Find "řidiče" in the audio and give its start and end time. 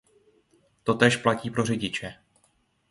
1.65-2.13